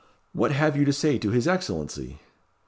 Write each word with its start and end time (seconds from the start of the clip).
"What 0.33 0.51
have 0.51 0.75
you 0.75 0.83
to 0.85 0.93
say 0.93 1.19
to 1.19 1.29
his 1.29 1.47
Excellency?" 1.47 2.21